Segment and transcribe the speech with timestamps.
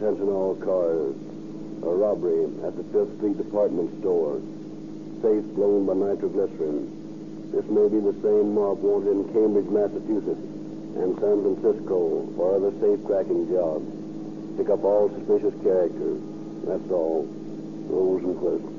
[0.00, 1.12] attention all cars.
[1.84, 4.40] A robbery at the Fifth Street department store.
[5.20, 7.52] Safe blown by nitroglycerin.
[7.52, 10.40] This may be the same mob wanted in Cambridge, Massachusetts,
[10.96, 13.84] and San Francisco for other safe cracking jobs.
[14.56, 16.20] Pick up all suspicious characters.
[16.64, 17.28] That's all.
[17.92, 18.69] Rosenquist.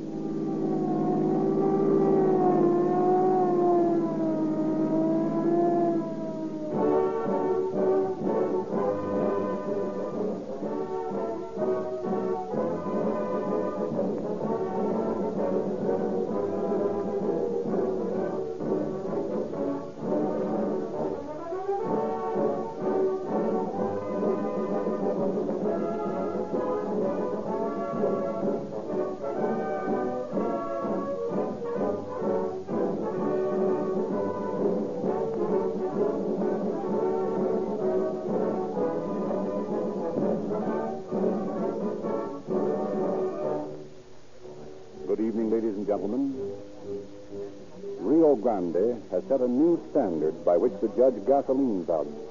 [49.42, 52.28] Set a new standard by which to judge gasoline value.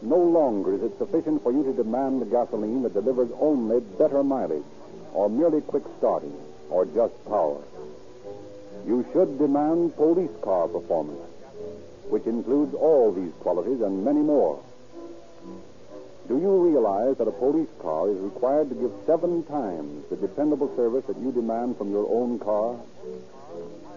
[0.00, 4.64] No longer is it sufficient for you to demand gasoline that delivers only better mileage,
[5.12, 6.32] or merely quick starting,
[6.70, 7.60] or just power.
[8.86, 11.20] You should demand police car performance,
[12.08, 14.62] which includes all these qualities and many more.
[16.28, 20.74] Do you realize that a police car is required to give seven times the dependable
[20.76, 22.76] service that you demand from your own car?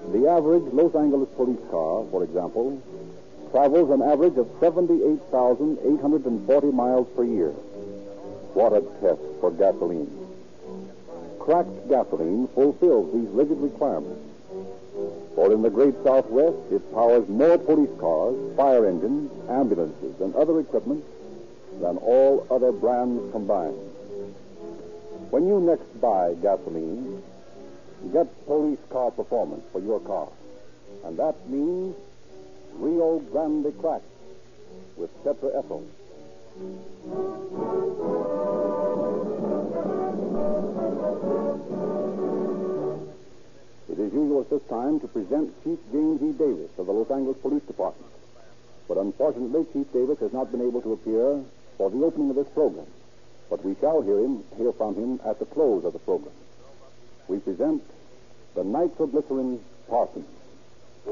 [0.09, 2.81] The average Los Angeles police car, for example,
[3.51, 7.51] travels an average of 78,840 miles per year.
[8.53, 10.09] What a test for gasoline.
[11.39, 14.19] Cracked gasoline fulfills these rigid requirements.
[15.35, 20.59] For in the great Southwest, it powers more police cars, fire engines, ambulances, and other
[20.59, 21.05] equipment
[21.79, 23.79] than all other brands combined.
[25.29, 27.23] When you next buy gasoline,
[28.09, 30.29] get police car performance for your car.
[31.05, 31.95] And that means
[32.73, 34.05] Rio Grande Cracked
[34.97, 35.85] with tetraethyl.
[43.89, 46.31] It is usual at this time to present Chief James E.
[46.37, 48.11] Davis of the Los Angeles Police Department.
[48.87, 51.43] But unfortunately, Chief Davis has not been able to appear
[51.77, 52.87] for the opening of this program.
[53.49, 56.33] But we shall hear him hear from him at the close of the program.
[57.31, 57.81] We present
[58.55, 60.25] the nitroglycerin Parsons.
[61.07, 61.11] It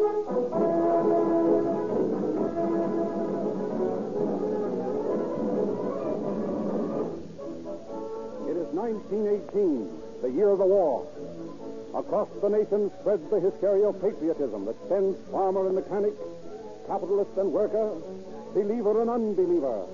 [8.52, 9.88] is 1918,
[10.22, 11.08] the year of the war.
[11.96, 16.16] Across the nation spreads the hysteria of patriotism that sends farmer and mechanic,
[16.86, 17.96] capitalist and worker,
[18.54, 19.86] believer and unbeliever,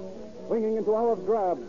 [0.48, 1.60] swinging into our drab,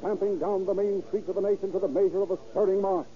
[0.00, 3.06] stamping down the main streets of the nation to the measure of a stirring march.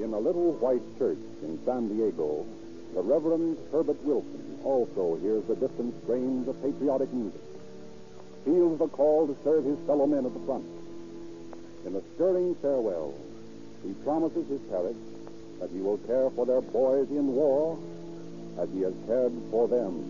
[0.00, 2.46] In a little white church in San Diego,
[2.94, 7.40] the Reverend Herbert Wilson also hears the distant strains of patriotic music,
[8.44, 10.64] feels the call to serve his fellow men at the front.
[11.86, 13.14] In a stirring farewell,
[13.82, 14.96] he promises his parish
[15.60, 17.78] that he will care for their boys in war
[18.58, 20.00] as he has cared for them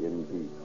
[0.00, 0.61] in peace.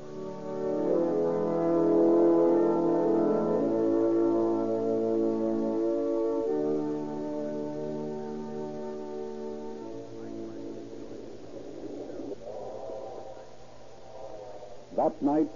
[14.97, 15.47] That night,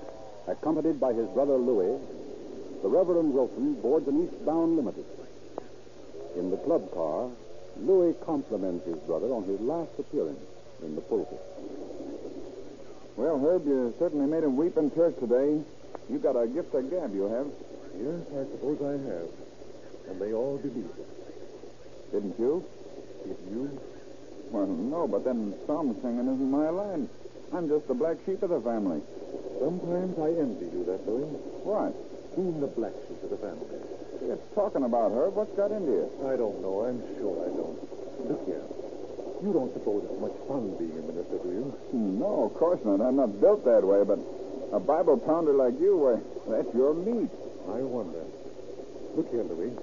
[0.48, 2.00] accompanied by his brother Louis,
[2.84, 5.06] the Reverend Wilson boards an eastbound limited.
[6.38, 7.28] In the club car,
[7.80, 10.40] Louis compliments his brother on his last appearance
[10.84, 11.42] in the pulpit.
[13.18, 15.60] Well, Herb, you certainly made him weep in church today.
[16.08, 17.48] You got a gift of gab, you have.
[17.98, 19.30] Yes, I suppose I have.
[20.10, 22.12] And they all believe it.
[22.12, 22.64] Didn't you?
[23.26, 23.80] Did you?
[24.52, 27.10] Well, no, but then psalm singing isn't my line.
[27.54, 29.02] I'm just the black sheep of the family.
[29.62, 31.30] Sometimes I envy you that, Louis.
[31.62, 31.94] What?
[32.34, 33.78] Being the black sheep of the family.
[34.26, 35.30] It's talking about her.
[35.30, 36.10] What's got into you?
[36.26, 36.90] I don't know.
[36.90, 37.78] I'm sure I don't.
[38.26, 38.66] Look here.
[39.46, 41.66] You don't suppose it's much fun being a minister, do you?
[41.94, 43.06] No, of course not.
[43.06, 44.18] I'm not built that way, but
[44.74, 46.18] a Bible pounder like you, why,
[46.50, 47.30] that's your meat.
[47.70, 48.26] I wonder.
[49.14, 49.78] Look here, Louis.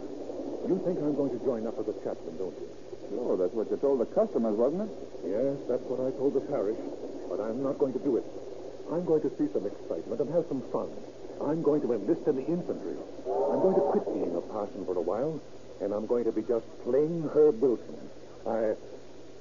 [0.66, 2.66] You think I'm going to join up as a chaplain, don't you?
[3.14, 4.92] Sure, that's what you told the customers, wasn't it?
[5.22, 6.78] Yes, that's what I told the parish.
[7.31, 8.26] But I'm not going to do it.
[8.93, 10.88] I'm going to see some excitement and have some fun.
[11.40, 12.96] I'm going to enlist in the infantry.
[13.26, 15.40] I'm going to quit being a parson for a while,
[15.81, 17.99] and I'm going to be just plain Herb Wilson.
[18.46, 18.75] I,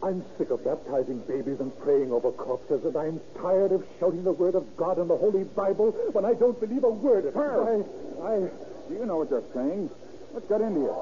[0.03, 4.33] I'm sick of baptizing babies and praying over corpses, and I'm tired of shouting the
[4.33, 7.39] word of God in the Holy Bible when I don't believe a word of it.
[7.39, 7.87] Herb!
[8.21, 8.37] I, I,
[8.89, 9.89] Do you know what you're saying?
[10.31, 10.93] What's got into you?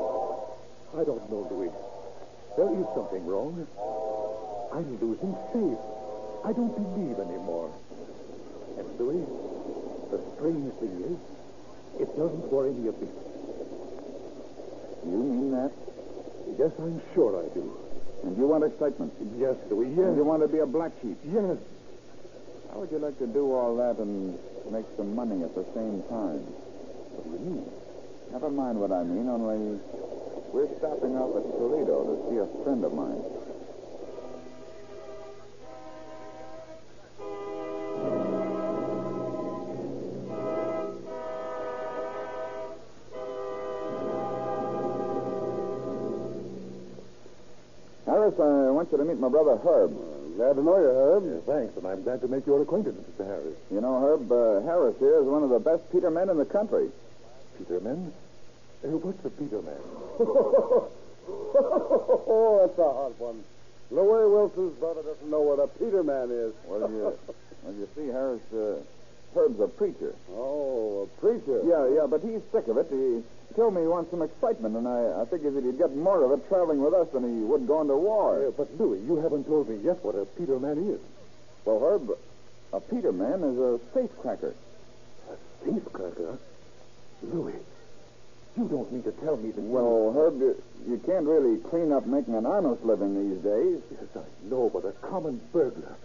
[0.96, 1.74] I don't know, Louis.
[2.56, 3.68] There is something wrong.
[4.72, 5.84] I'm losing faith.
[6.46, 7.74] I don't believe anymore.
[8.78, 9.26] And Louis,
[10.12, 13.10] the strange thing is, it doesn't worry me a bit.
[15.06, 15.72] You mean that?
[16.60, 17.78] Yes, I'm sure I do.
[18.24, 19.14] And you want excitement?
[19.38, 20.14] Yes, Louis, And yes.
[20.18, 21.18] you want to be a black sheep?
[21.26, 21.58] Yes.
[22.72, 24.38] How would you like to do all that and
[24.72, 26.44] make some money at the same time?
[27.16, 27.70] What do you mean?
[28.32, 29.80] Never mind what I mean, only
[30.52, 33.24] we're stopping off at Toledo to see a friend of mine.
[48.86, 49.98] Want you to meet my brother Herb.
[50.38, 51.46] Glad to know you, Herb.
[51.46, 53.26] thanks, and I'm glad to make your acquaintance, Mr.
[53.26, 53.58] Harris.
[53.72, 56.46] You know, Herb, uh, Harris here is one of the best Peter men in the
[56.46, 56.90] country.
[57.58, 58.14] Peterman?
[58.84, 59.82] Uh, what's a Peterman?
[61.58, 63.44] oh, that's a hot one.
[63.90, 66.54] Louis Wilson's brother doesn't know what a Peterman is.
[66.68, 67.18] Well, you,
[67.64, 68.78] well, you see, Harris, uh,
[69.34, 70.14] Herb's a preacher.
[70.32, 71.62] Oh, a preacher.
[71.66, 72.88] Yeah, yeah, but he's sick of it.
[72.92, 73.24] He
[73.54, 76.32] told me he wants some excitement, and I, I figured that he'd get more of
[76.40, 78.48] it traveling with us than he would going to war.
[78.48, 81.00] Uh, but, Louis, you haven't told me yet what a Peter man is.
[81.64, 82.12] Well, Herb,
[82.74, 84.54] a Peter man is a safecracker.
[85.30, 86.38] A safecracker?
[87.24, 87.56] Louis,
[88.58, 91.92] you don't mean to tell me that you- Well, Herb, you, you can't really clean
[91.92, 93.82] up making an honest living these days.
[93.92, 95.96] Yes, I know, but a common burglar.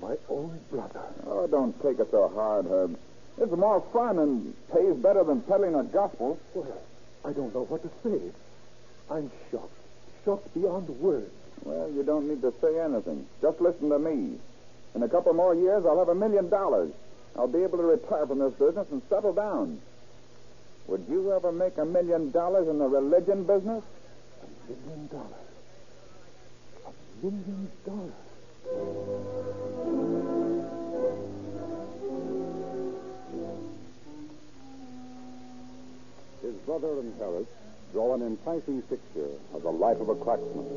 [0.00, 1.02] My own brother.
[1.26, 2.98] Oh, don't take it so hard, Herb.
[3.38, 6.38] It's more fun and pays better than peddling the gospel.
[6.54, 6.80] Well,
[7.24, 8.20] I don't know what to say.
[9.10, 9.72] I'm shocked.
[10.24, 11.30] Shocked beyond words.
[11.64, 13.26] Well, you don't need to say anything.
[13.42, 14.38] Just listen to me.
[14.94, 16.92] In a couple more years, I'll have a million dollars.
[17.36, 19.80] I'll be able to retire from this business and settle down.
[20.86, 23.82] Would you ever make a million dollars in the religion business?
[24.42, 25.32] A million dollars.
[26.86, 29.63] A million dollars.
[36.44, 37.46] His brother and Harris
[37.92, 40.68] draw an enticing picture of the life of a cracksman.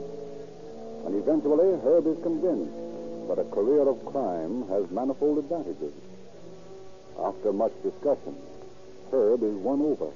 [1.05, 2.71] And eventually, Herb is convinced
[3.27, 5.91] that a career of crime has manifold advantages.
[7.19, 8.37] After much discussion,
[9.11, 10.11] Herb is won over.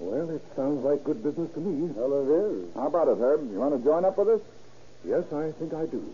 [0.00, 1.90] Well, it sounds like good business to me.
[1.96, 2.74] Well, it is.
[2.74, 3.50] How about it, Herb?
[3.50, 4.40] You want to join up with us?
[5.02, 6.04] Yes, I think I do.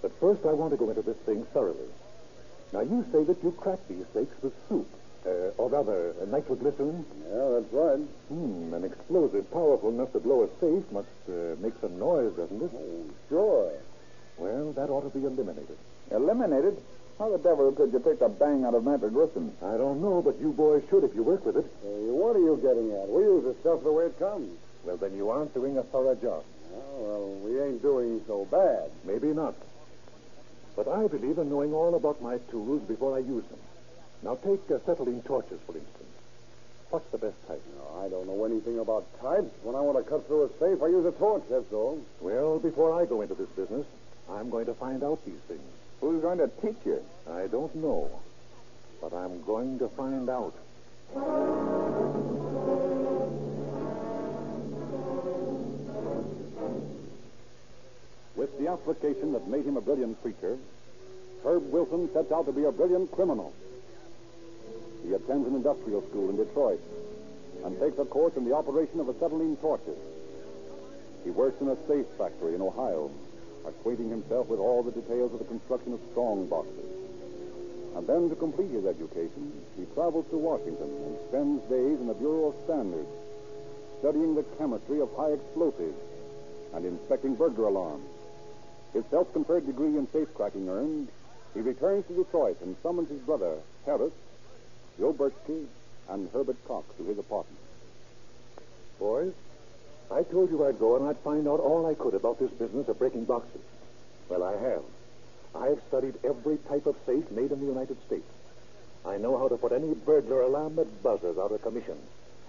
[0.00, 1.90] But first, I want to go into this thing thoroughly.
[2.72, 4.88] Now, you say that you crack these safes with soup,
[5.26, 7.04] uh, or rather, uh, nitroglycerin.
[7.28, 8.00] Yeah, that's right.
[8.28, 12.62] Hmm, an explosive powerful enough to blow a safe must uh, make some noise, doesn't
[12.62, 12.70] it?
[12.74, 13.72] Oh, sure.
[14.38, 15.76] Well, that ought to be eliminated.
[16.10, 16.78] Eliminated?
[17.18, 19.52] How the devil could you take the bang out of nitroglycerin?
[19.62, 21.66] I don't know, but you boys should if you work with it.
[21.82, 23.08] Hey, what are you getting at?
[23.10, 24.56] We use the stuff the way it comes.
[24.84, 26.44] Well, then you aren't doing a thorough job.
[26.72, 28.90] Oh, well, we ain't doing so bad.
[29.04, 29.54] Maybe not.
[30.74, 33.58] But I believe in knowing all about my tools before I use them.
[34.22, 35.96] Now, take uh, acetylene torches, for instance.
[36.90, 37.62] What's the best type?
[37.76, 39.50] No, I don't know anything about types.
[39.62, 42.00] When I want to cut through a safe, I use a torch, that's all.
[42.20, 43.86] Well, before I go into this business,
[44.28, 45.62] I'm going to find out these things.
[46.00, 47.00] Who's going to teach you?
[47.30, 48.10] I don't know,
[49.00, 50.54] but I'm going to find out.
[58.36, 60.58] With the application that made him a brilliant preacher,
[61.44, 63.52] Herb Wilson sets out to be a brilliant criminal.
[65.04, 66.80] He attends an industrial school in Detroit
[67.64, 69.98] and takes a course in the operation of acetylene torches.
[71.24, 73.10] He works in a safe factory in Ohio,
[73.66, 76.90] acquainting himself with all the details of the construction of strong boxes.
[77.96, 82.14] And then, to complete his education, he travels to Washington and spends days in the
[82.14, 83.08] Bureau of Standards,
[83.98, 85.98] studying the chemistry of high explosives
[86.72, 88.06] and inspecting burglar alarms.
[88.92, 91.08] His self-conferred degree in safecracking earned,
[91.52, 94.12] he returns to Detroit and summons his brother, Harris,
[94.98, 95.66] Joe Birchke,
[96.08, 97.58] and Herbert Cox to his apartment.
[98.98, 99.32] Boys,
[100.10, 102.88] I told you I'd go and I'd find out all I could about this business
[102.88, 103.60] of breaking boxes.
[104.28, 104.82] Well, I have.
[105.54, 108.30] I've studied every type of safe made in the United States.
[109.04, 111.96] I know how to put any burglar alarm that buzzes out of commission.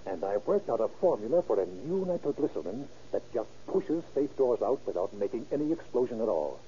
[0.05, 4.61] And I've worked out a formula for a new nitroglycerin that just pushes safe doors
[4.61, 6.59] out without making any explosion at all.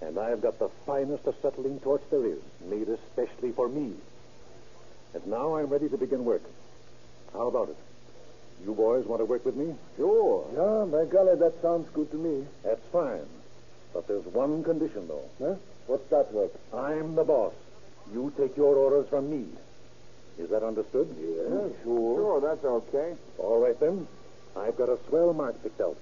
[0.00, 3.94] And I've got the finest acetylene torch there is, made especially for me.
[5.14, 6.42] And now I'm ready to begin work.
[7.32, 7.76] How about it?
[8.64, 9.74] You boys want to work with me?
[9.96, 10.44] Sure.
[10.52, 12.46] Yeah, by golly, that sounds good to me.
[12.62, 13.26] That's fine.
[13.92, 15.24] But there's one condition, though.
[15.40, 15.54] Huh?
[15.86, 16.52] What's that, Herb?
[16.74, 17.54] I'm the boss.
[18.12, 19.46] You take your orders from me.
[20.38, 21.08] Is that understood?
[21.18, 22.16] Yeah, sure.
[22.16, 23.14] Sure, that's okay.
[23.38, 24.06] All right, then.
[24.56, 25.96] I've got a swell mark picked out.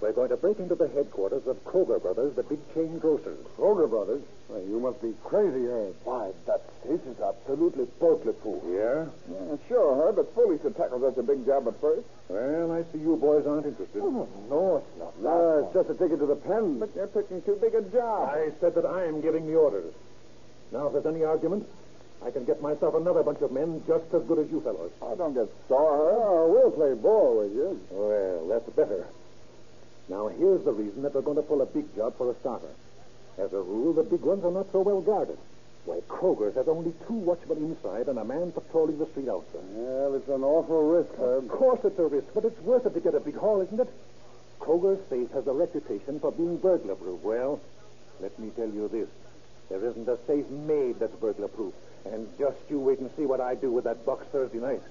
[0.00, 3.38] We're going to break into the headquarters of Kroger Brothers, the big chain grocers.
[3.58, 4.22] Kroger Brothers?
[4.48, 5.96] Well, you must be crazy, Herb.
[6.04, 8.62] Why, that safe is absolutely bulletproof.
[8.70, 9.06] Yeah?
[9.26, 10.18] Yeah, sure, Herb.
[10.18, 12.06] It's foolish to tackle such a big job at first.
[12.28, 14.00] Well, I see you boys aren't interested.
[14.00, 15.20] Oh, no, it's not.
[15.20, 16.78] No, ah, it's just a ticket to the pen.
[16.78, 18.30] But you're picking too big a job.
[18.30, 19.92] I said that I'm giving the orders.
[20.70, 21.66] Now, if there's any argument,
[22.24, 24.92] I can get myself another bunch of men just as good as you fellows.
[25.02, 26.12] Oh, don't get sore.
[26.14, 27.80] Oh, we'll play ball with you.
[27.90, 29.06] Well, that's better.
[30.08, 32.70] Now, here's the reason that we're going to pull a big job for a starter.
[33.36, 35.38] As a rule, the big ones are not so well guarded.
[35.84, 39.62] Why, Kroger's has only two watchmen inside and a man patrolling the street outside.
[39.70, 41.44] Well, it's an awful risk, Herb.
[41.44, 43.80] Of course it's a risk, but it's worth it to get a big haul, isn't
[43.80, 43.88] it?
[44.60, 47.22] Kroger's safe has a reputation for being burglar-proof.
[47.22, 47.60] Well,
[48.20, 49.08] let me tell you this.
[49.68, 51.74] There isn't a safe made that's burglar-proof.
[52.04, 54.82] And just you wait and see what I do with that box Thursday night.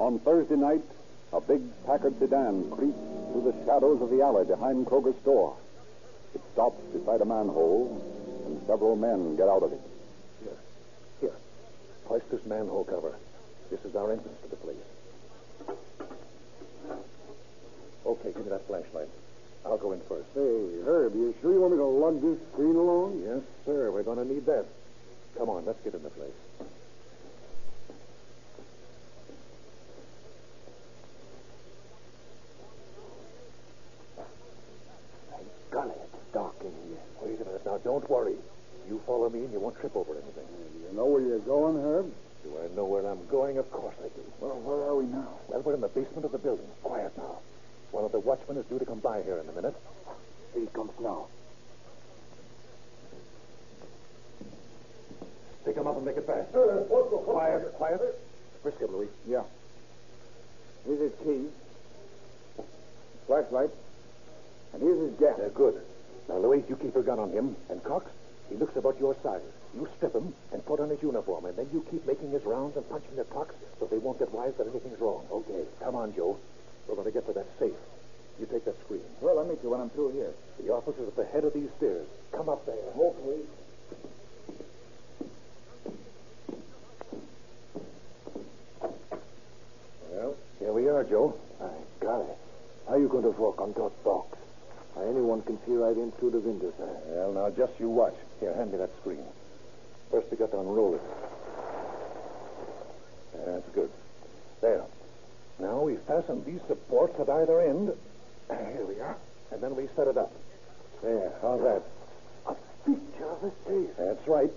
[0.00, 0.82] On Thursday night,
[1.30, 2.96] a big Packard sedan creeps
[3.30, 5.54] through the shadows of the alley behind Kroger's store.
[6.34, 8.00] It stops beside a manhole,
[8.46, 9.80] and several men get out of it.
[10.42, 10.56] Here.
[11.20, 11.36] Here.
[12.06, 13.14] Hoist this manhole cover.
[13.70, 14.76] This is our entrance to the place.
[18.06, 19.08] Okay, give me that flashlight.
[19.66, 20.26] I'll go in first.
[20.32, 23.22] Hey, Herb, you sure you want me to lug this screen along?
[23.22, 23.90] Yes, sir.
[23.90, 24.64] We're going to need that.
[25.36, 26.32] Come on, let's get in the place.
[35.70, 36.98] Golly, it's dark in here.
[37.22, 37.78] Wait a minute now.
[37.78, 38.36] Don't worry.
[38.88, 40.46] You follow me and you won't trip over anything.
[40.88, 42.12] You know where you're going, Herb?
[42.42, 43.58] Do I know where I'm going?
[43.58, 44.24] Of course I do.
[44.40, 45.28] Well, where are we now?
[45.48, 46.66] Well, we're in the basement of the building.
[46.82, 47.38] Quiet now.
[47.92, 49.76] One of the watchmen is due to come by here in a minute.
[50.54, 51.26] He comes now.
[55.64, 56.54] Pick him up and make it fast.
[56.54, 56.82] Uh,
[57.24, 58.00] quiet, quiet.
[58.62, 59.08] Frisk him, Louis.
[59.28, 59.42] Yeah.
[60.86, 61.46] Here's his key.
[63.26, 63.70] Flashlight.
[64.72, 65.36] And here's his gas.
[65.36, 65.80] They're good.
[66.30, 67.56] Now, Louis, you keep your gun on him.
[67.68, 68.06] And Cox,
[68.48, 69.42] he looks about your size.
[69.74, 72.76] You strip him and put on his uniform, and then you keep making his rounds
[72.76, 75.26] and punching the clocks so they won't get wise that anything's wrong.
[75.30, 75.64] Okay.
[75.82, 76.38] Come on, Joe.
[76.86, 77.74] We're going to get to that safe.
[78.38, 79.02] You take that screen.
[79.20, 80.32] Well, I'll meet you when I'm through here.
[80.64, 82.06] The office is at the head of these stairs.
[82.30, 82.76] Come up there.
[82.76, 83.40] Okay.
[90.12, 91.36] Well, here we are, Joe.
[91.58, 91.68] My
[91.98, 92.26] golly.
[92.88, 94.39] How you going to walk on that box?
[95.08, 96.88] Anyone can see right in through the window, sir.
[97.06, 98.14] Well, now, just you watch.
[98.38, 99.24] Here, hand me that screen.
[100.10, 101.02] First, we got to unroll it.
[103.46, 103.90] That's good.
[104.60, 104.82] There.
[105.58, 107.92] Now, we fasten these supports at either end.
[108.48, 109.16] Here we are.
[109.52, 110.32] And then we set it up.
[111.02, 111.82] There, how's that?
[112.46, 112.54] A
[112.84, 113.96] picture of a safe.
[113.96, 114.50] That's right.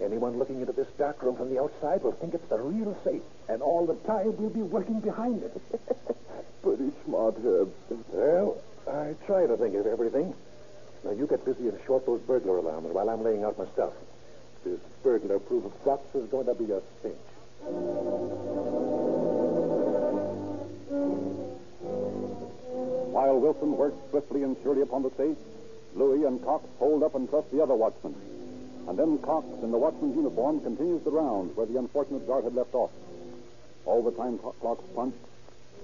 [0.00, 3.22] Anyone looking into this dark room from the outside will think it's the real safe.
[3.48, 5.62] And all the time, we'll be working behind it.
[6.62, 7.72] Pretty smart, Herb.
[8.10, 8.56] well,
[8.94, 10.32] I try to think of everything.
[11.02, 13.92] Now, you get busy and short those burglar alarms while I'm laying out my stuff.
[14.64, 17.16] This burglar-proof box is going to be a cinch.
[23.10, 25.36] While Wilson works swiftly and surely upon the safe,
[25.96, 28.14] Louis and Cox hold up and trust the other watchman.
[28.86, 32.54] And then Cox, in the watchman's uniform, continues the rounds where the unfortunate guard had
[32.54, 32.90] left off.
[33.86, 35.18] All the time clock- clocks punched,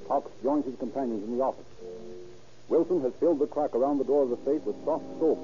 [0.07, 1.67] Cox joins his companions in the office.
[2.71, 5.39] Wilson has filled the crack around the door of the safe with soft soap,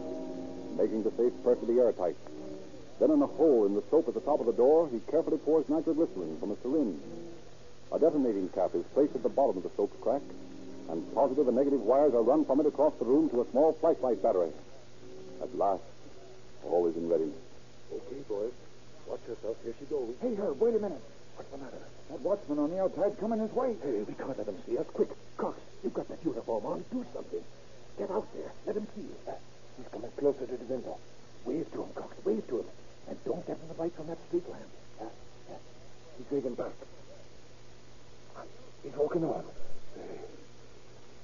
[0.78, 2.16] making the safe perfectly airtight.
[3.00, 5.36] Then, in a hole in the soap at the top of the door, he carefully
[5.38, 7.02] pours nitroglycerin from a syringe.
[7.92, 10.22] A detonating cap is placed at the bottom of the soap crack,
[10.88, 13.72] and positive and negative wires are run from it across the room to a small
[13.74, 14.50] flashlight battery.
[15.42, 15.82] At last,
[16.64, 17.36] all is in readiness.
[17.92, 18.52] Okay, boys.
[19.08, 19.56] Watch yourself.
[19.64, 20.14] Here she goes.
[20.22, 21.02] Hey, Herb, wait a minute.
[21.36, 21.78] What's the matter?
[22.10, 23.74] That watchman on the outside coming his way.
[23.82, 24.86] Hey, we can't let him see us.
[24.94, 26.84] Quick, Cox, you've got that uniform on.
[26.90, 27.44] Do something.
[27.96, 28.50] Get out there.
[28.66, 29.16] Let him see you.
[29.28, 29.38] Uh,
[29.78, 30.98] he's coming closer to the window.
[31.44, 32.12] Wave to him, Cox.
[32.24, 32.66] Wave to him.
[33.08, 34.66] And don't get in the light from that street lamp.
[35.00, 35.54] Uh, uh,
[36.18, 36.74] he's moving back.
[38.82, 39.44] He's walking on.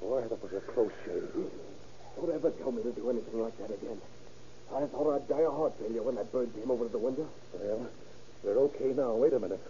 [0.00, 1.26] Boy, that was a close shave.
[2.16, 4.00] Don't ever tell me to do anything like that again.
[4.73, 7.28] I thought I'd die of heart failure when that bird came over to the window.
[7.52, 7.90] Well,
[8.45, 9.14] we're okay now.
[9.14, 9.61] Wait a minute.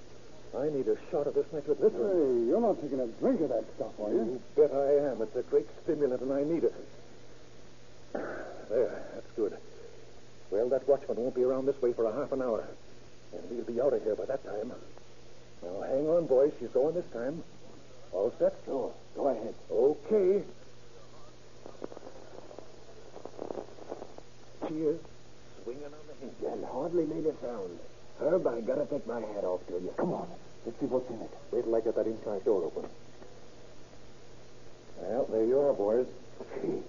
[0.59, 2.45] I need a shot of this nitroglycerin.
[2.45, 5.23] Hey, you're not taking a drink of that stuff, are You You bet I am.
[5.23, 6.75] It's a great stimulant, and I need it.
[8.13, 9.57] There, that's good.
[10.51, 12.69] Well, that watchman won't be around this way for a half an hour.
[13.33, 14.73] And we'll be out of here by that time.
[15.63, 16.53] Now, hang on, boys.
[16.61, 17.43] She's going this time.
[18.13, 18.55] All set?
[18.67, 18.93] Sure.
[19.17, 19.55] Go ahead.
[19.71, 20.43] Okay.
[24.69, 25.01] Cheers.
[25.65, 26.53] Swinging on the hinge.
[26.53, 27.79] And hardly made a sound.
[28.21, 29.93] Herb, I gotta take my hat off to you.
[29.97, 30.29] Come on.
[30.65, 31.31] Let's see what's in it.
[31.51, 32.89] Wait till I get that inside door open.
[35.01, 36.07] Well, there you are, boys.
[36.63, 36.83] Gee,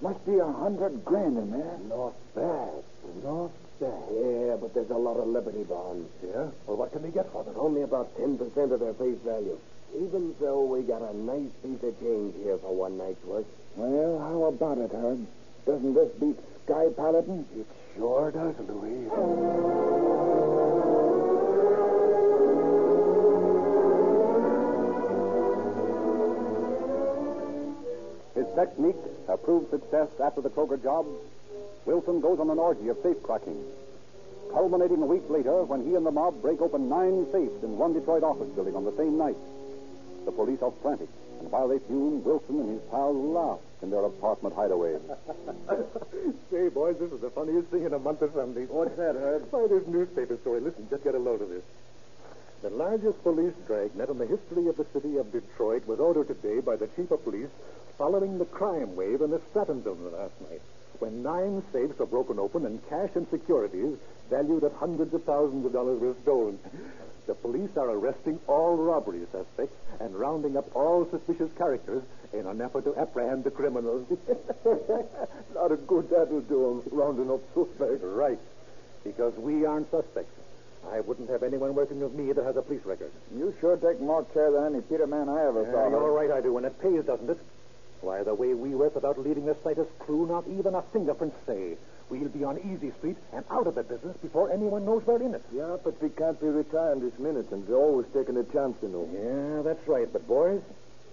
[0.00, 1.78] must be a hundred grand eh, in there.
[1.88, 2.82] Not bad.
[3.22, 4.08] Not bad.
[4.08, 6.08] Yeah, but there's a lot of Liberty bonds.
[6.24, 6.48] Yeah?
[6.66, 7.54] Well, what can we get for them?
[7.58, 8.40] Only about 10%
[8.72, 9.58] of their face value.
[9.94, 13.44] Even so, we got a nice piece of change here for one night's work.
[13.76, 15.26] Well, how about it, Herb?
[15.66, 17.44] Doesn't this beat sky piloting?
[17.58, 20.46] It sure does, Louis.
[28.54, 28.96] technique
[29.28, 31.06] a proved success after the Kroger job.
[31.86, 33.64] Wilson goes on an orgy of safe cracking,
[34.52, 37.92] culminating a week later when he and the mob break open nine safes in one
[37.92, 39.36] Detroit office building on the same night.
[40.24, 41.08] The police are frantic,
[41.40, 44.98] and while they fume, Wilson and his pals laugh in their apartment hideaway.
[46.50, 48.68] Say, boys, this is the funniest thing in a month of Sundays.
[48.68, 49.46] What's that, Herb?
[49.50, 50.60] Why, this newspaper story.
[50.60, 51.62] Listen, just get a load of this.
[52.62, 56.60] The largest police dragnet in the history of the city of Detroit was ordered today
[56.60, 57.48] by the chief of police
[58.00, 60.62] following the crime wave in the Stratton building last night,
[61.00, 63.98] when nine safes were broken open and cash and securities
[64.30, 66.58] valued at hundreds of thousands of dollars were stolen.
[67.26, 72.02] The police are arresting all robbery suspects and rounding up all suspicious characters
[72.32, 74.08] in an effort to apprehend the criminals.
[75.54, 78.02] Lot a good that'll do rounding up suspects.
[78.02, 78.38] Right.
[79.04, 80.32] Because we aren't suspects.
[80.90, 83.12] I wouldn't have anyone working with me that has a police record.
[83.36, 85.84] You sure take more care than any Peter man I ever saw.
[85.84, 87.38] Yeah, you're right, I do, and it pays, doesn't it?
[88.00, 91.76] Why, the way we work without leaving the slightest clue, not even a fingerprint stay.
[92.08, 95.34] We'll be on Easy Street and out of the business before anyone knows we're in
[95.34, 95.44] it.
[95.54, 98.88] Yeah, but we can't be retiring this minute, and we're always taking a chance, you
[98.88, 99.08] know.
[99.12, 100.12] Yeah, that's right.
[100.12, 100.62] But, boys,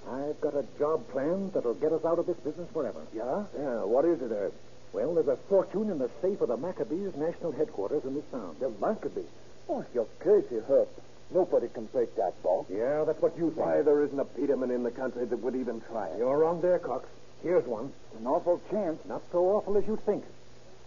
[0.10, 3.02] I've got a job plan that'll get us out of this business forever.
[3.14, 3.44] Yeah?
[3.58, 4.54] Yeah, what is it, Herb?
[4.94, 8.56] Well, there's a fortune in the safe of the Maccabees national headquarters in this town.
[8.60, 9.26] The Maccabees.
[9.70, 10.88] Oh, you're crazy, Herb.
[11.32, 12.68] Nobody can break that vault.
[12.70, 13.66] Yeah, that's what you think.
[13.66, 16.18] Why, there isn't a Peterman in the country that would even try it.
[16.18, 17.08] You're wrong there, Cox.
[17.44, 17.92] Here's one.
[18.18, 19.00] An awful chance.
[19.08, 20.24] Not so awful as you think.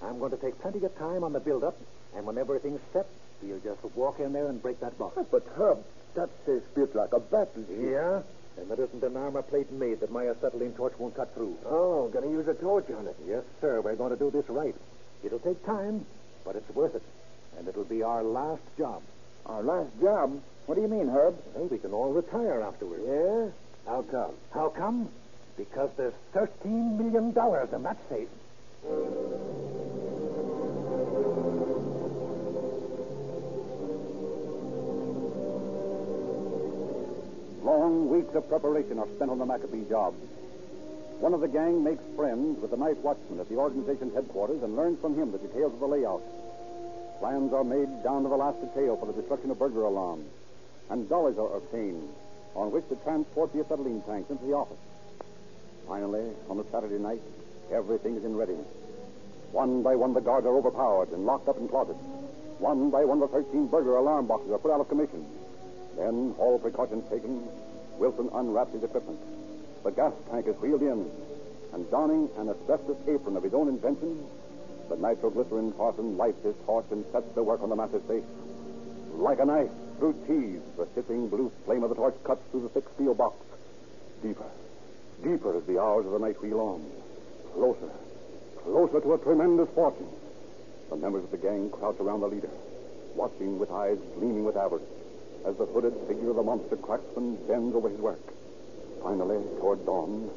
[0.03, 1.76] I'm going to take plenty of time on the build-up,
[2.16, 3.07] and when everything's set,
[3.42, 5.18] we'll just walk in there and break that box.
[5.31, 7.68] But, Herb, that says built like a battleship.
[7.79, 8.22] Yeah?
[8.57, 11.57] And there isn't an armor plate made that my acetylene torch won't cut through.
[11.66, 13.16] Oh, gonna use a torch on it.
[13.26, 13.81] Yes, sir.
[13.81, 14.74] We're going to do this right.
[15.22, 16.05] It'll take time,
[16.44, 17.03] but it's worth it.
[17.59, 19.03] And it'll be our last job.
[19.50, 20.40] Our last job?
[20.66, 21.36] What do you mean, Herb?
[21.54, 23.02] Well, we can all retire afterwards.
[23.04, 23.50] Yeah?
[23.84, 24.34] How come?
[24.54, 25.08] How come?
[25.56, 27.34] Because there's $13 million
[27.74, 28.28] in that safe.
[37.64, 40.14] Long weeks of preparation are spent on the Maccabee job.
[41.18, 44.76] One of the gang makes friends with the night watchman at the organization's headquarters and
[44.76, 46.22] learns from him the details of the layout.
[47.20, 50.24] Plans are made down to the last detail for the destruction of burglar alarms,
[50.88, 52.09] and dollars are obtained
[52.56, 54.78] on which to transport the acetylene tanks into the office.
[55.87, 57.20] Finally, on a Saturday night,
[57.70, 58.66] everything is in readiness.
[59.52, 61.98] One by one, the guards are overpowered and locked up in closets.
[62.59, 65.26] One by one, the 13 burglar alarm boxes are put out of commission.
[65.96, 67.46] Then, all precautions taken,
[67.98, 69.20] Wilson unwraps his equipment.
[69.85, 71.11] The gas tank is wheeled in,
[71.74, 74.24] and donning an asbestos apron of his own invention,
[74.90, 78.24] the nitroglycerin parson lights his torch and sets to work on the massive safe.
[79.14, 82.68] Like a knife through cheese, the hissing blue flame of the torch cuts through the
[82.70, 83.37] thick steel box.
[84.20, 84.50] Deeper,
[85.22, 86.85] deeper as the hours of the night wheel on.
[87.55, 87.90] Closer,
[88.64, 90.09] closer to a tremendous fortune.
[90.90, 92.50] The members of the gang crouch around the leader,
[93.14, 94.83] watching with eyes gleaming with avarice
[95.46, 98.20] as the hooded figure of the monster cracks and bends over his work.
[99.03, 100.31] Finally, toward dawn,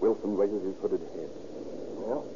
[0.00, 1.30] Wilson raises his hooded head.
[1.98, 2.26] Well,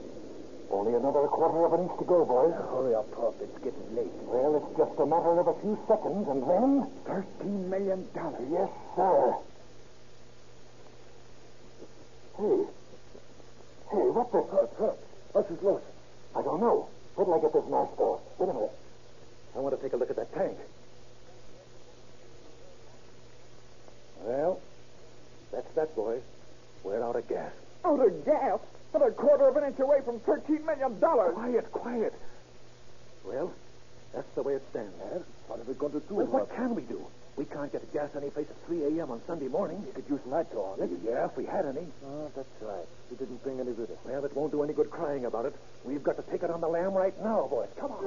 [0.70, 2.54] only another quarter of an inch to go, boys.
[2.54, 3.34] Hurry up, Puff.
[3.40, 4.12] It's getting late.
[4.24, 6.90] Well, it's just a matter of a few seconds, and then...
[7.06, 8.48] Thirteen million dollars.
[8.50, 9.34] Yes, sir.
[12.38, 12.64] Hey.
[13.90, 14.42] Hey, what the...
[14.42, 14.96] Herb, Herb.
[15.32, 15.82] What's it loose?
[16.34, 16.88] I don't know.
[17.14, 18.20] Where did I get this mask off.
[18.38, 18.72] Wait a minute.
[19.54, 20.58] I want to take a look at that tank.
[24.22, 24.60] Well,
[25.52, 26.22] that's that, boys.
[26.82, 27.52] We're out of gas.
[27.84, 28.60] Out of gas?
[28.96, 31.34] But a quarter of an inch away from thirteen million dollars.
[31.34, 32.14] Quiet, quiet.
[33.26, 33.52] Well,
[34.14, 34.94] that's the way it stands.
[35.48, 37.04] What are we going to do, Well, what can we do?
[37.36, 39.10] We can't get gas any place at 3 a.m.
[39.10, 39.84] on Sunday morning.
[39.86, 40.88] You could use nitro on it.
[41.04, 41.86] Yeah, if we had any.
[42.06, 42.86] Oh, that's right.
[43.10, 43.98] We didn't bring any with us.
[44.06, 45.54] Well, it won't do any good crying about it.
[45.84, 47.68] We've got to take it on the lam right now, boys.
[47.78, 48.06] Come on.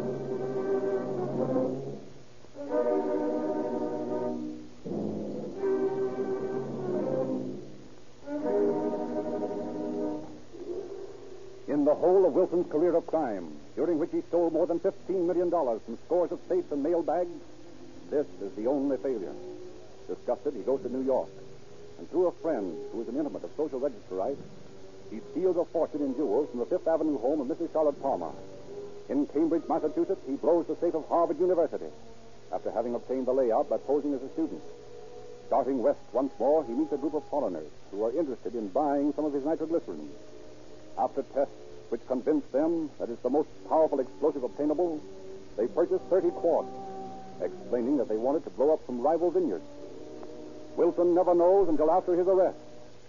[11.89, 15.49] The whole of Wilson's career of crime, during which he stole more than $15 million
[15.49, 17.33] from scores of safes and mail bags,
[18.11, 19.33] this is the only failure.
[20.07, 21.29] Disgusted, he goes to New York.
[21.97, 24.37] And through a friend who is an intimate of social registrarites,
[25.09, 27.73] he steals a fortune in jewels from the Fifth Avenue home of Mrs.
[27.73, 28.33] Charlotte Palmer.
[29.09, 31.89] In Cambridge, Massachusetts, he blows the safe of Harvard University
[32.53, 34.61] after having obtained the layout by posing as a student.
[35.47, 39.11] Starting west once more, he meets a group of foreigners who are interested in buying
[39.15, 40.07] some of his nitroglycerin.
[40.95, 45.01] After tests which convinced them that it's the most powerful explosive obtainable,
[45.57, 46.69] they purchased 30 quarts,
[47.41, 49.63] explaining that they wanted to blow up some rival vineyards.
[50.77, 52.57] Wilson never knows until after his arrest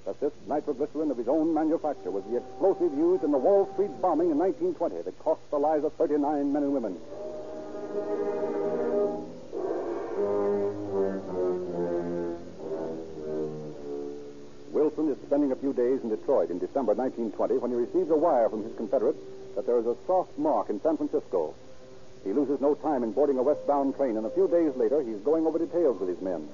[0.06, 3.90] that this nitroglycerin of his own manufacture was the explosive used in the Wall Street
[4.00, 8.39] bombing in 1920 that cost the lives of 39 men and women.
[15.70, 19.18] Few days in Detroit in December 1920 when he receives a wire from his Confederates
[19.54, 21.54] that there is a soft mark in San Francisco.
[22.24, 25.22] He loses no time in boarding a westbound train, and a few days later he's
[25.22, 26.48] going over details with his men.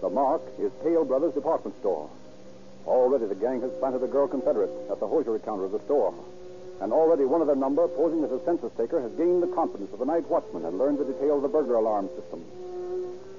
[0.00, 2.10] The mark is Hale Brothers Department Store.
[2.86, 6.12] Already the gang has planted a girl Confederate at the hosiery counter of the store.
[6.80, 9.92] And already one of their number, posing as a census taker, has gained the confidence
[9.92, 12.42] of the night watchman and learned the details of the burglar alarm system.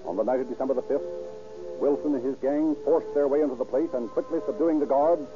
[0.06, 1.21] On the night of December the 5th,
[1.82, 5.28] Wilson and his gang force their way into the place and quickly subduing the guards,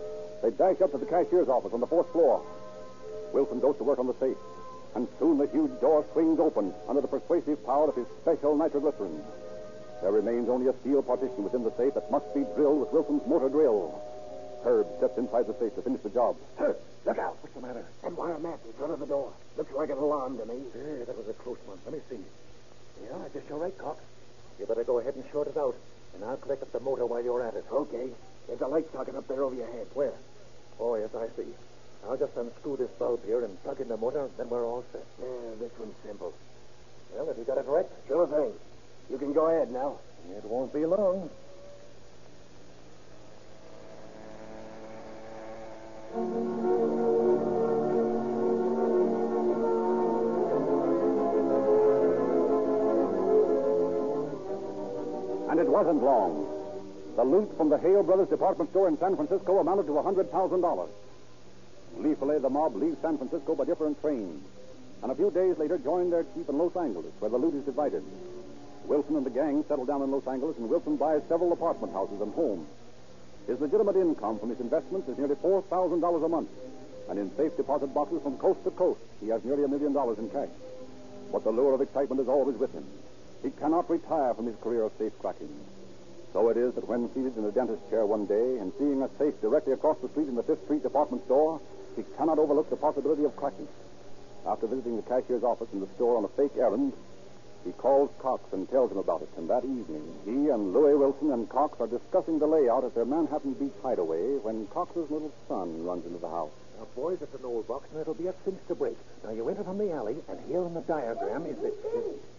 [0.44, 2.46] they dash up to the cashier's office on the fourth floor.
[3.34, 4.38] Wilson goes to work on the safe,
[4.94, 9.24] and soon the huge door swings open under the persuasive power of his special nitroglycerin.
[10.02, 13.26] There remains only a steel partition within the safe that must be drilled with Wilson's
[13.26, 14.00] motor drill.
[14.64, 16.38] Herb steps inside the safe to finish the job.
[16.58, 17.38] Herb, look out.
[17.42, 17.86] What's the matter?
[18.04, 19.34] That wire mat in front of the door.
[19.58, 20.62] Looks like an alarm to me.
[20.76, 21.80] Yeah, that was a close one.
[21.86, 22.22] Let me see.
[23.02, 24.00] Yeah, I guess you're right, Cox.
[24.60, 25.76] You better go ahead and short it out,
[26.16, 27.66] and I'll collect up the motor while you're at it.
[27.72, 28.10] Okay.
[28.48, 29.88] There's a light socket up there over your head.
[29.94, 30.14] Where?
[30.80, 31.48] Oh, yes, I see.
[32.08, 34.84] I'll just unscrew this bulb here and plug in the motor, and then we're all
[34.92, 35.06] set.
[35.20, 36.34] Yeah, this one's simple.
[37.14, 37.88] Well, have you got it right?
[38.08, 38.54] Sure thing.
[39.10, 40.00] You can go ahead now.
[40.30, 41.30] It won't be long.
[46.16, 46.65] And
[55.76, 56.48] wasn't long.
[57.18, 60.88] The loot from the Hale Brothers department store in San Francisco amounted to $100,000.
[61.98, 64.42] Gleefully, the mob leaves San Francisco by different trains,
[65.04, 67.66] and a few days later join their chief in Los Angeles, where the loot is
[67.66, 68.04] divided.
[68.86, 72.22] Wilson and the gang settle down in Los Angeles, and Wilson buys several apartment houses
[72.22, 72.70] and homes.
[73.46, 76.50] His legitimate income from his investments is nearly $4,000 a month,
[77.10, 80.20] and in safe deposit boxes from coast to coast, he has nearly a million dollars
[80.20, 80.56] in cash.
[81.34, 82.86] But the lure of excitement is always with him.
[83.46, 85.54] He cannot retire from his career of safe cracking.
[86.34, 89.10] So it is that when seated in a dentist's chair one day and seeing a
[89.20, 91.62] safe directly across the street in the Fifth Street department store,
[91.96, 93.68] he cannot overlook the possibility of cracking.
[94.48, 96.94] After visiting the cashier's office in the store on a fake errand,
[97.64, 99.30] he calls Cox and tells him about it.
[99.38, 103.06] And that evening, he and Louis Wilson and Cox are discussing the layout at their
[103.06, 106.50] Manhattan Beach hideaway when Cox's little son runs into the house.
[106.78, 108.98] Now, boys, it's an old box, and it'll be a cinch to break.
[109.24, 111.72] Now, you enter from the alley, and here in the diagram is the...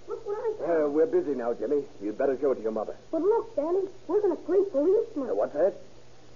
[0.09, 0.83] Look what I found.
[0.85, 1.83] Uh, we're busy now, Jimmy.
[2.03, 2.95] You'd better show it to your mother.
[3.11, 5.31] But look, Daddy, we're going to greet policeman.
[5.31, 5.75] Uh, what's that?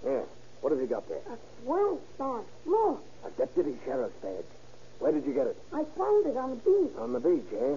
[0.04, 0.22] Yeah.
[0.60, 1.20] What have you got there?
[1.30, 2.40] A swell star.
[2.66, 4.44] Look, A deputy sheriff's badge.
[4.98, 5.56] Where did you get it?
[5.72, 6.92] I found it on the beach.
[6.98, 7.76] On the beach, eh?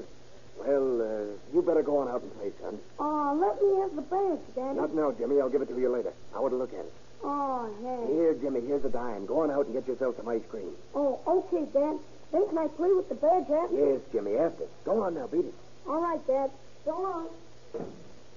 [0.60, 2.80] Well, uh, you better go on out and play, son.
[3.00, 4.80] Oh, let me have the badge, Daddy.
[4.80, 5.40] Not now, Jimmy.
[5.40, 6.14] I'll give it to you later.
[6.36, 6.94] I want to look at it.
[7.24, 8.14] Oh, hey.
[8.14, 9.26] Here, Jimmy, here's a dime.
[9.26, 10.76] Go on out and get yourself some ice cream.
[10.94, 11.98] Oh, okay, Dad.
[12.32, 13.76] Then can I play with the badge after?
[13.76, 14.66] Yes, Jimmy, after.
[14.84, 15.54] Go on now, beat it.
[15.88, 16.52] All right, Dad.
[16.84, 17.28] So long.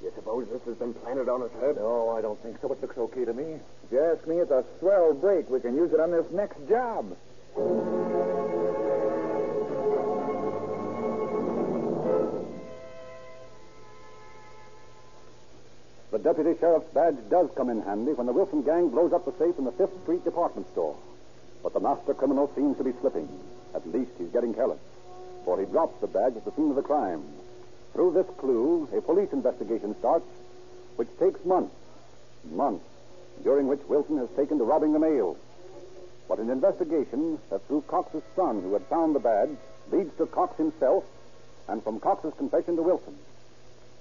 [0.02, 1.76] You suppose this has been planted on us, Herb?
[1.76, 2.70] No, I don't think so.
[2.70, 3.58] It looks okay to me.
[3.84, 5.48] If you ask me, it's a swell break.
[5.48, 7.16] We can use it on this next job.
[16.26, 19.56] Deputy sheriff's badge does come in handy when the Wilson gang blows up the safe
[19.58, 20.96] in the Fifth Street department store.
[21.62, 23.28] But the master criminal seems to be slipping.
[23.76, 24.80] At least he's getting careless.
[25.44, 27.22] For he drops the badge at the scene of the crime.
[27.92, 30.26] Through this clue, a police investigation starts,
[30.96, 31.76] which takes months.
[32.50, 32.84] Months,
[33.44, 35.38] during which Wilson has taken to robbing the mail.
[36.26, 39.56] But an investigation that through Cox's son, who had found the badge,
[39.92, 41.04] leads to Cox himself,
[41.68, 43.16] and from Cox's confession to Wilson.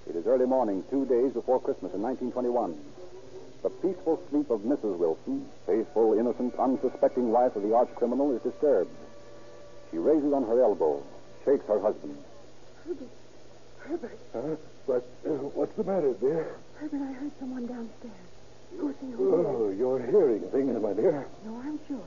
[0.08, 2.78] It is early morning, two days before Christmas in 1921.
[3.62, 4.96] The peaceful sleep of Mrs.
[4.96, 8.90] Wilson, faithful, innocent, unsuspecting wife of the arch criminal, is disturbed.
[9.90, 11.02] She raises on her elbow,
[11.44, 12.16] shakes her husband.
[12.86, 13.08] Herbert.
[13.78, 14.18] Herbert.
[14.32, 14.56] Huh?
[14.86, 16.54] But uh, what's the matter, dear?
[16.76, 18.26] Herbert, I heard someone downstairs.
[18.78, 19.46] Go see who it is.
[19.46, 21.26] Oh, you're hearing things, my dear.
[21.44, 22.06] No, I'm sure.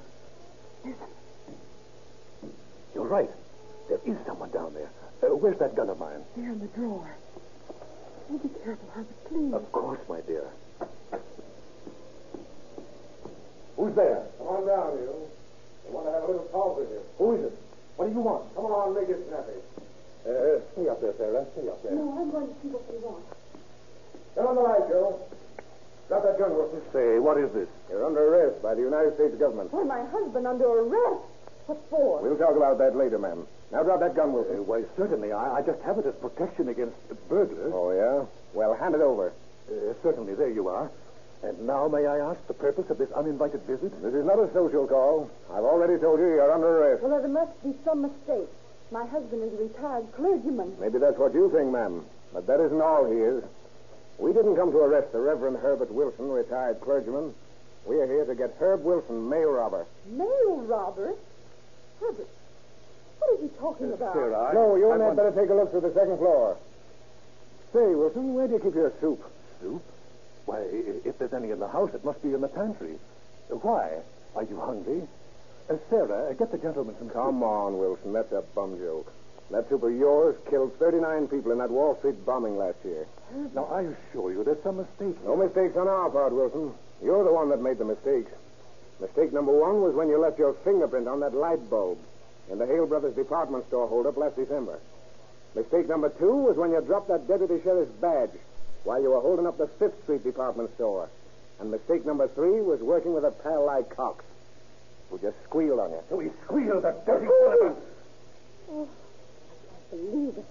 [0.85, 2.53] Listen.
[2.95, 3.29] You're right.
[3.89, 4.89] There is someone down there.
[5.21, 6.23] Uh, where's that gun of mine?
[6.37, 7.09] There in the drawer.
[8.29, 9.53] Be careful, Herbert, please.
[9.53, 10.45] Of course, my dear.
[13.75, 14.23] Who's there?
[14.37, 15.09] Come on down, you.
[15.87, 17.01] I want to have a little talk with you.
[17.17, 17.57] Who is it?
[17.97, 18.53] What do you want?
[18.53, 19.57] Come on, make it snappy.
[20.29, 21.45] Uh, stay up there, Sarah.
[21.57, 21.95] Stay up there.
[21.95, 23.25] No, I'm going to see what they want.
[24.35, 25.19] Turn on the light, Joe.
[26.07, 26.81] Drop that gun, Wilson.
[26.93, 27.67] Say, what is this?
[27.89, 29.73] You're under arrest by the United States government.
[29.73, 31.25] Why, my husband under arrest.
[31.65, 32.21] What for?
[32.21, 33.47] We'll talk about that later, ma'am.
[33.71, 34.67] Now drop that gun, Uh, Wilson.
[34.67, 35.31] why, certainly.
[35.31, 36.95] I, I just have it as protection against
[37.29, 37.71] burglars.
[37.73, 38.25] Oh, yeah?
[38.53, 39.31] Well, hand it over.
[39.69, 40.89] Uh, certainly, there you are.
[41.43, 43.91] And now may I ask the purpose of this uninvited visit?
[44.01, 45.29] This is not a social call.
[45.53, 47.03] I've already told you you're under arrest.
[47.03, 48.49] Well, there must be some mistake.
[48.91, 50.75] My husband is a retired clergyman.
[50.81, 52.03] Maybe that's what you think, ma'am.
[52.33, 53.43] But that isn't all he is.
[54.17, 57.33] We didn't come to arrest the Reverend Herbert Wilson, retired clergyman.
[57.85, 59.85] We are here to get Herb Wilson, mail robber.
[60.11, 61.13] Mail robber?
[62.01, 62.27] Herbert,
[63.19, 64.13] what are you talking about?
[64.13, 64.53] Sarah, I...
[64.53, 66.57] no, you and I I had better take a look through the second floor.
[67.73, 69.21] Say, Wilson, where do you keep your soup?
[69.61, 69.83] Soup?
[70.45, 70.65] Why,
[71.05, 72.97] if there's any in the house, it must be in the pantry.
[73.49, 74.01] Why?
[74.35, 75.03] Are you hungry?
[75.69, 78.13] Uh, Sarah, uh, get the gentleman some Come on, Wilson.
[78.13, 79.13] That's a bum joke.
[79.51, 83.05] That soup of yours killed 39 people in that Wall Street bombing last year.
[83.31, 83.53] soup.
[83.53, 85.23] Now, I assure you, there's some mistake.
[85.25, 86.73] No mistakes on our part, Wilson.
[87.03, 88.31] You're the one that made the mistakes.
[88.99, 91.99] Mistake number one was when you left your fingerprint on that light bulb
[92.51, 94.79] in the Hale Brothers department store holdup last December.
[95.55, 98.31] Mistake number two was when you dropped that deputy sheriff's badge
[98.83, 101.09] while you were holding up the Fifth Street department store.
[101.59, 104.23] And mistake number three was working with a pal like Cox,
[105.09, 106.01] who just squealed on you.
[106.09, 107.75] So he squealed, that dirty son
[108.71, 110.45] Oh, I can't believe it.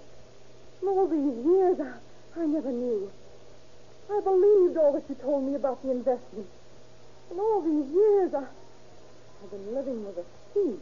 [0.82, 3.10] In all these years, I, I never knew.
[4.10, 6.48] I believed all that you told me about the investment.
[7.30, 8.44] In all these years, I,
[9.42, 10.80] I've been living with a thief.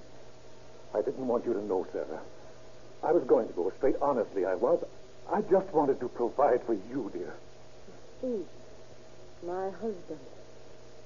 [0.97, 2.21] I didn't want you to know, Sarah.
[3.03, 3.97] I was going to go straight.
[4.01, 4.83] Honestly, I was.
[5.31, 7.35] I just wanted to provide for you, dear.
[8.23, 8.47] Thief.
[9.47, 10.21] My husband.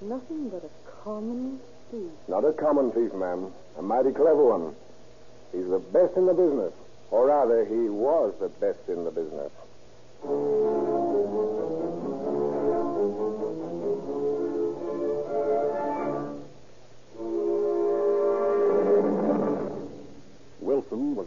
[0.01, 1.59] Nothing but a common
[1.91, 2.13] thief.
[2.29, 3.53] Not a common thief, ma'am.
[3.79, 4.77] A mighty clever one.
[5.53, 6.73] He's the best in the business.
[7.11, 9.51] Or rather, he was the best in the business.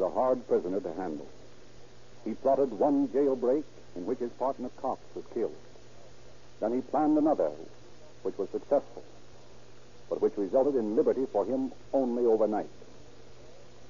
[0.03, 1.27] A hard prisoner to handle.
[2.25, 3.63] He plotted one jailbreak
[3.95, 5.55] in which his partner Cox was killed.
[6.59, 7.51] Then he planned another,
[8.21, 9.03] which was successful,
[10.09, 12.69] but which resulted in liberty for him only overnight.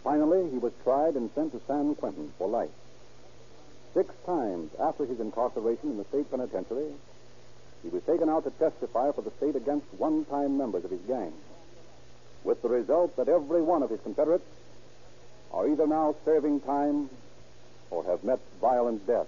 [0.03, 2.69] Finally, he was tried and sent to San Quentin for life.
[3.93, 6.91] Six times after his incarceration in the state penitentiary,
[7.83, 11.01] he was taken out to testify for the state against one time members of his
[11.01, 11.33] gang,
[12.43, 14.43] with the result that every one of his Confederates
[15.53, 17.09] are either now serving time
[17.91, 19.27] or have met violent death.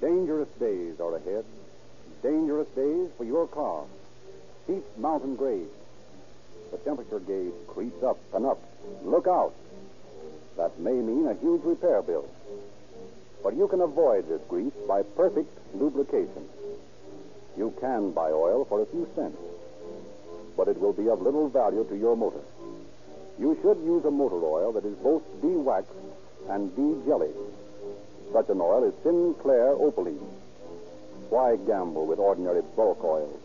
[0.00, 1.44] Dangerous days are ahead.
[2.22, 3.84] Dangerous days for your car.
[4.64, 5.70] Steep mountain grades.
[6.70, 8.60] The temperature gauge creeps up and up.
[9.02, 9.54] Look out.
[10.56, 12.28] That may mean a huge repair bill.
[13.44, 16.48] But you can avoid this grease by perfect lubrication.
[17.58, 19.36] You can buy oil for a few cents,
[20.56, 22.40] but it will be of little value to your motor.
[23.38, 25.90] You should use a motor oil that is both de-waxed
[26.48, 27.36] and de-jellied.
[28.32, 30.26] Such an oil is Sinclair Opaline.
[31.28, 33.40] Why gamble with ordinary bulk oils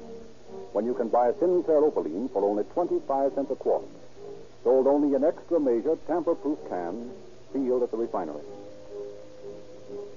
[0.71, 3.83] when you can buy Sinclair Opaline for only 25 cents a quart,
[4.63, 7.11] sold only in extra measure tamper-proof cans
[7.51, 8.41] sealed at the refinery?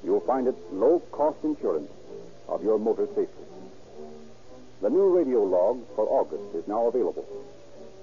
[0.04, 1.90] You'll find it low-cost insurance
[2.48, 3.44] of your motor safety.
[4.80, 7.24] The new radio log for August is now available,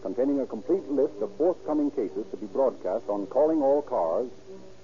[0.01, 4.29] containing a complete list of forthcoming cases to be broadcast on Calling All Cars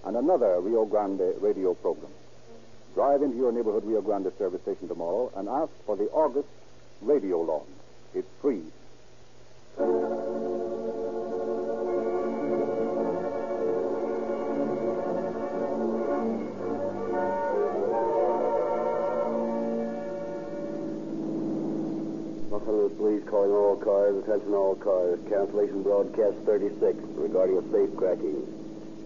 [0.04, 2.12] and another Rio Grande radio program.
[2.94, 6.50] Drive into your neighborhood Rio Grande service station tomorrow and ask for the August
[7.02, 7.66] radio log.
[8.14, 8.64] It's free.
[22.68, 25.20] All cars, attention all cars.
[25.30, 28.42] Cancellation broadcast 36 regarding a safe cracking.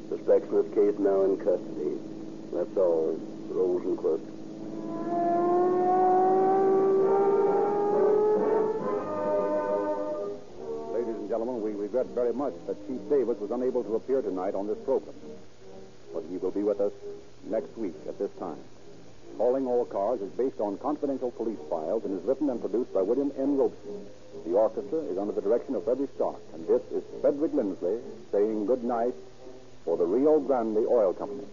[0.10, 1.98] Suspects in this case now in custody.
[2.54, 3.20] That's all.
[3.52, 4.26] Rosenquist.
[10.94, 14.56] Ladies and gentlemen, we regret very much that Chief Davis was unable to appear tonight
[14.56, 15.16] on this program.
[16.14, 16.94] But he will be with us
[17.46, 18.58] next week at this time.
[19.40, 23.02] Calling All Cars is based on confidential police files and is written and produced by
[23.02, 23.56] William N.
[23.56, 24.06] Robson.
[24.46, 28.00] The orchestra is under the direction of Freddie Stark, and this is Frederick Lindsley
[28.34, 29.16] saying good night
[29.86, 31.48] for the Rio Grande Oil Company.